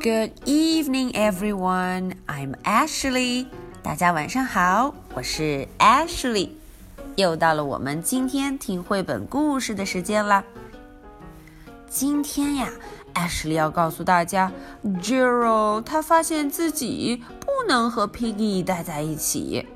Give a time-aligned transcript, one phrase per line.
[0.00, 2.12] Good evening, everyone.
[2.28, 3.46] I'm Ashley.
[3.82, 6.50] 大家晚上好，我是 Ashley。
[7.16, 10.44] 又到了我们今天听绘本故事的时间啦。
[11.88, 12.68] 今天呀
[13.12, 14.52] ，Ashley 要告诉大家
[15.02, 19.66] ，Jero 他发现自己不能和 Piggy 待在一起。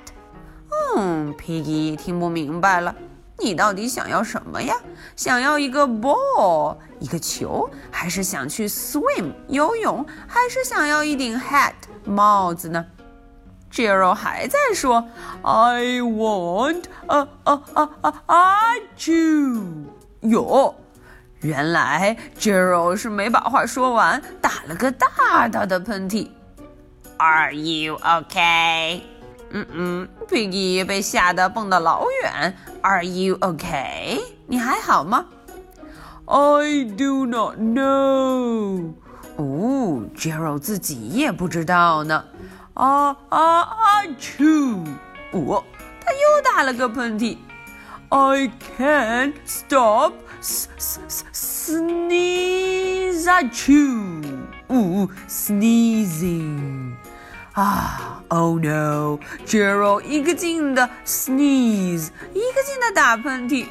[0.96, 2.96] 嗯，Piggy 听不明白了。
[3.44, 4.75] 你到底想要什么呀？
[5.16, 11.73] 想要一个 ball 一个球，还是想去 swim 游泳，还是想要一顶 hat
[12.06, 12.86] 帽子呢
[13.72, 15.08] ？Jero 还在说
[15.42, 19.86] I want a a a a a chew。
[20.22, 20.75] 哟，
[21.39, 26.30] 原来 Jero 是没把话说完，打了个大大的喷嚏。
[27.18, 29.01] Are you okay？
[29.53, 32.56] 嗯嗯，Piggy 被吓得蹦得老远。
[32.81, 34.22] Are you okay？
[34.47, 35.25] 你还好吗
[36.25, 38.94] ？I do not know。
[39.38, 42.23] 哦，Jero 自己也不知道呢。
[42.73, 44.85] 啊啊啊！Chew！
[45.31, 45.63] 哦，
[46.00, 47.38] 他又打了个喷嚏。
[48.09, 50.13] I can't stop
[51.33, 52.12] sneeze.
[53.51, 54.23] Chew！
[54.68, 56.94] 哦，sneezing。
[57.53, 63.67] 啊 ，Oh no！Gerald 一个劲的 sneeze，一个劲的打喷嚏。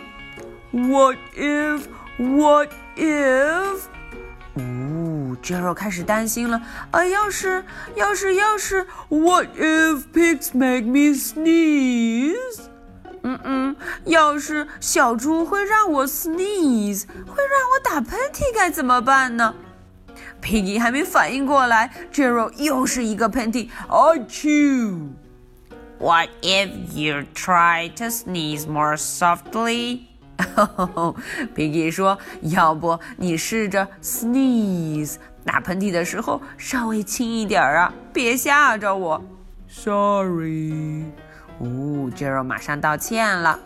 [0.72, 3.80] What if？What if？
[4.56, 6.62] 哦，Gerald 开始担心了。
[6.92, 7.64] 啊，要是，
[7.96, 12.62] 要是，要是，What if pigs make me sneeze？
[13.24, 13.76] 嗯嗯，
[14.06, 19.56] 要是小猪会让我 sneeze，会让我打喷嚏，该怎么办呢
[20.42, 23.68] ？Piggy 还没反应过来，Jero 又是一个喷嚏。
[23.88, 25.10] a c h e
[25.98, 35.16] What if you try to sneeze more softly？Piggy 说：“ 要不你试着 sneeze，
[35.46, 39.24] 打喷嚏的时候稍微轻一点啊，别吓着我。”
[39.70, 41.06] Sorry。
[41.60, 43.58] 哦，Jero 马上道歉了。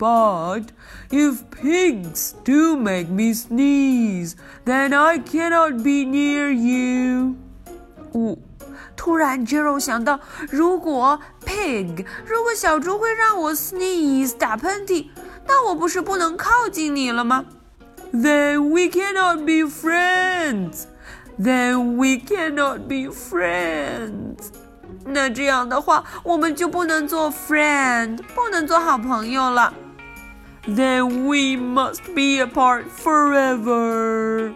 [0.00, 0.64] But
[1.10, 4.36] if pigs do make me sneeze,
[4.66, 7.36] then I cannot be near you.
[8.12, 8.36] 哦，
[8.94, 15.06] 突然 Jero 想到，如果 pig，如果小猪会让我 sneeze 打喷嚏，
[15.46, 17.46] 那我不是不能靠近你了吗？
[18.12, 20.84] Then we cannot be friends.
[21.38, 24.50] Then we cannot be friends.
[25.06, 29.72] 那这样的话，我们就不能做 friend，不能做好朋友了。
[30.66, 34.52] then we must be apart forever.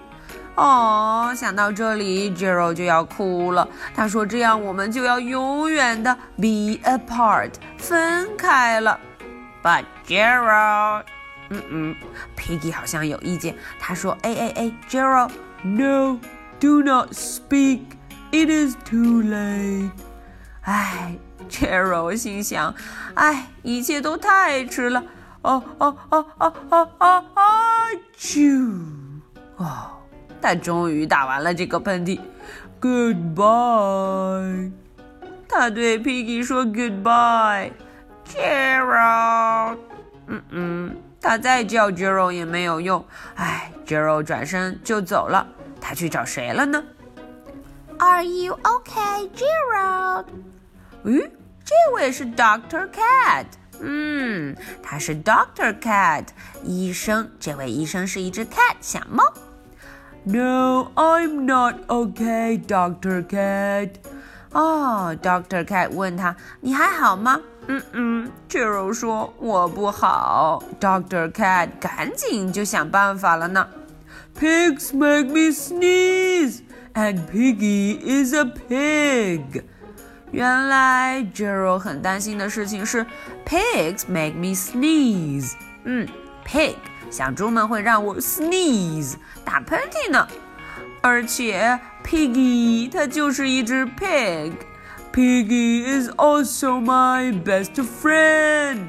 [0.57, 3.67] 哦，想到这里，Jero 就要哭了。
[3.95, 8.99] 他说：“这样我们就要永远的 be apart，分开了。”
[9.63, 11.03] But Jero，
[11.51, 11.97] 嗯嗯，
[12.37, 13.55] Piggy 好像有意见。
[13.79, 17.81] 他说：“哎哎哎，Jero，No，do not speak.
[18.33, 19.91] It is too late.
[20.63, 21.15] 哎，
[21.49, 22.75] Jero 心想：
[23.15, 25.03] 哎，一切都太迟了。
[25.46, 27.44] 啊啊啊啊啊啊啊！
[28.18, 28.82] 啾！
[29.58, 29.88] 哦，
[30.42, 32.20] 他终于打完了这个喷嚏。
[32.82, 34.72] Goodbye！
[35.48, 37.72] 他对 Piggy 说 Goodbye。
[38.28, 39.78] Gerald，
[40.28, 43.06] 嗯嗯，他再叫 Gerald 也没有用。
[43.36, 45.46] 哎，Gerald 转身就走了。
[45.80, 46.84] 他去找谁了呢
[48.00, 50.26] ？Are you okay, Gerald？
[51.06, 51.30] 咦，
[51.64, 53.46] 这位是 Doctor Cat。
[53.81, 56.27] 嗯，他是 Doctor Cat
[56.65, 57.31] 医生。
[57.39, 59.25] 这位医生是一只 cat 小猫。
[60.25, 63.91] No, I'm not okay, Doctor Cat.
[64.53, 73.67] 哦，Doctor Cat 问他：“你还好吗？”嗯嗯，Jero 说：“我不好。”Doctor Cat 赶紧就想办法了呢。
[74.39, 76.61] Pigs make me sneeze,
[76.95, 79.63] and Piggy is a pig.
[80.31, 83.05] 原来 Jero 很担心的事情是
[83.45, 85.53] Pigs make me sneeze。
[85.85, 86.07] 嗯，
[86.47, 86.77] pig。
[87.11, 89.15] 小猪们会让我 sneeze
[89.45, 90.29] 打喷嚏呢，
[91.01, 98.85] 而且 Piggy 它就是一只 pig。Piggy is also my best friend。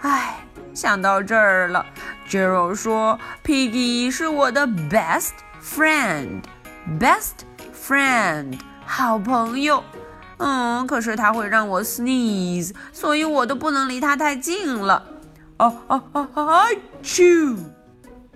[0.00, 1.84] 唉，想到这儿了，
[2.26, 7.42] Jero 说 Piggy 是我的 best friend，best
[7.86, 9.84] friend 好朋友。
[10.38, 15.04] 嗯，可是它会让我 sneeze，所以我都不能离它太近了。
[15.58, 16.66] 啊啊啊啊！
[17.02, 17.56] Achoo!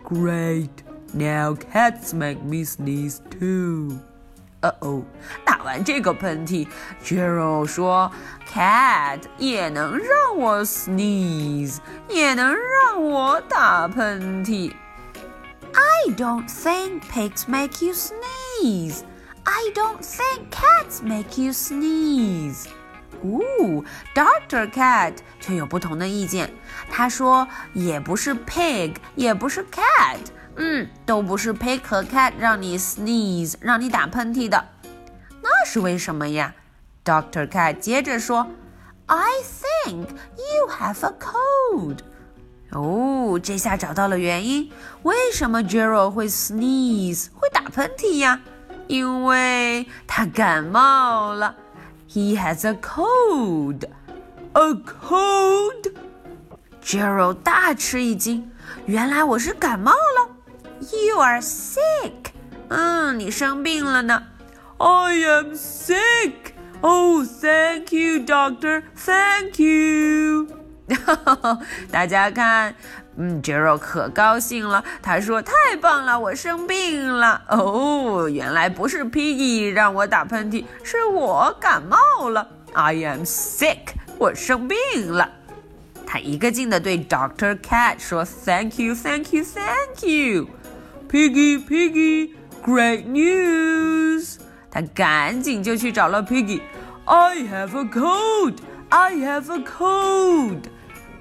[0.04, 0.70] Great.
[1.12, 3.98] Now cats make me sneeze too.
[4.60, 5.02] 呃哦，
[5.44, 6.66] 打完这个喷嚏，
[7.04, 8.10] Jero 说，
[8.52, 14.72] cat 也能让我 sneeze，也能让我打喷嚏。
[15.72, 19.00] I don't think pigs make you sneeze.
[19.44, 22.66] I don't think cats make you sneeze.
[23.22, 26.52] 哦，Doctor Cat 却有不同的意见。
[26.90, 30.18] 他说，也不是 pig，也不是 cat，
[30.56, 34.62] 嗯，都不是 pig 和 cat 让你 sneeze，让你打喷嚏的。
[35.42, 36.54] 那是为什么呀？
[37.04, 38.46] Doctor Cat 接着说，
[39.06, 41.98] I think you have a cold。
[42.72, 44.70] 哦，这下找到了原因，
[45.04, 48.40] 为什么 Jero 会 sneeze，会打喷嚏呀？
[48.90, 51.54] 因为他感冒了。
[52.08, 53.84] He has a cold.
[54.52, 55.92] A cold?
[56.82, 58.50] Gerald 大吃一惊，
[58.86, 60.30] 原来我是感冒了。
[60.80, 62.32] You are sick.
[62.68, 64.22] 嗯，你生病了呢。
[64.78, 66.52] I am sick.
[66.80, 68.82] Oh, thank you, doctor.
[68.94, 70.48] Thank you.
[71.90, 72.74] 大家看，
[73.23, 74.83] 嗯，Gerald 可高兴了。
[74.99, 77.39] 他说：“太棒了，我生病了。
[77.49, 82.49] 哦，原来不是 Piggy 让我打喷嚏，是我感冒了。
[82.73, 84.77] I am sick，我生病
[85.07, 85.29] 了。”
[86.03, 90.47] 他一个劲的对 Doctor Cat 说：“Thank you, thank you, thank you,
[91.07, 92.33] Piggy, Piggy,
[92.65, 94.37] great news！”
[94.71, 96.61] 他赶紧就去找了 Piggy。
[97.05, 98.55] I have a cold.
[98.89, 100.70] I have a cold.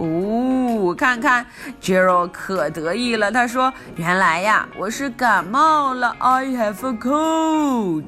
[0.01, 1.45] 哦，看看
[1.83, 3.31] Jero 可得意了。
[3.31, 6.17] 他说：“原来呀，我是感冒了。
[6.19, 8.05] I have a cold。”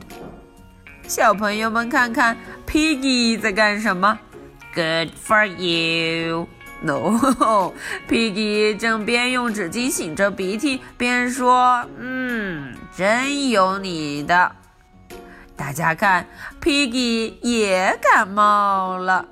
[1.07, 2.35] 小朋友们看看
[2.67, 4.19] Piggy 在干什么
[4.75, 6.49] ？Good for you。
[6.81, 14.51] No，Piggy 正边用纸巾擤着鼻涕边说：“嗯，真有你的。”
[15.55, 16.27] 大家看
[16.61, 19.27] ，Piggy 也感冒了。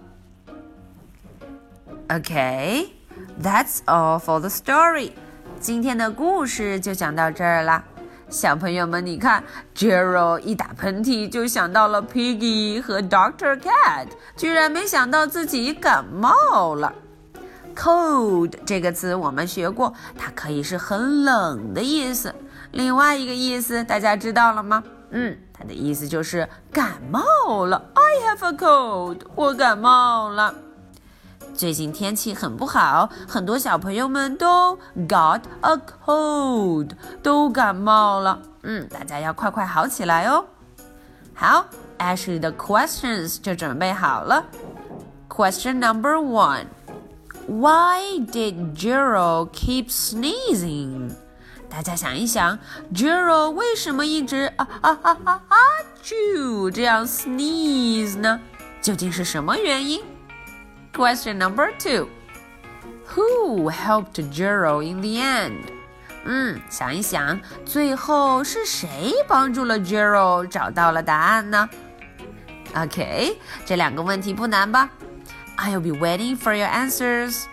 [2.10, 2.88] Okay,
[3.40, 5.12] that's all for the story.
[5.60, 7.84] 今天的故事就讲到这儿啦。
[8.28, 9.44] 小朋友们，你看
[9.76, 16.92] ，Jero 一打喷嚏就想到了 Piggy 和 Doctor Cat，居然没想到自己感冒了。
[17.76, 22.34] Cold 这个词我们学过，它可以是很冷的意思。
[22.72, 24.82] 另外一个意思大家知道了吗？
[25.10, 27.80] 嗯，它的意思就是感冒了。
[27.94, 30.52] I have a cold，我感冒了。
[31.54, 36.90] 最近天气很不好，很多小朋友们都 got a cold，
[37.22, 38.40] 都感冒了。
[38.62, 40.44] 嗯，大家要快快好起来哦。
[41.34, 41.66] 好
[41.98, 44.44] ，Ashley 的 questions 就准备好了。
[45.28, 46.64] Question number one:
[47.46, 51.10] Why did Jero keep sneezing？
[51.68, 52.58] 大家想一想
[52.94, 55.56] ，Jero 为什么一直啊啊啊啊啊
[56.02, 58.40] 啾这样 sneeze 呢？
[58.82, 60.02] 究竟是什么原因
[60.93, 62.07] ？Question number two
[63.15, 65.71] Who helped Jero in the end?
[66.25, 71.69] 嗯，想一想，最后是谁帮助了 Jero 找到了答案呢？
[72.75, 74.89] OK，这两个问题不难吧？
[75.57, 77.43] I'll be waiting for your answers.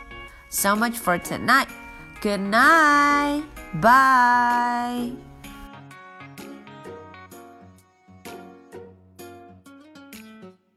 [0.49, 1.69] So much for tonight.
[2.23, 3.45] Good night.
[3.81, 5.26] Bye.